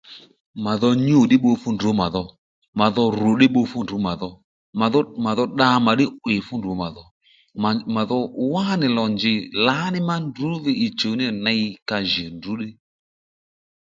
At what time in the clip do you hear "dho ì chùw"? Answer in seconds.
10.63-11.13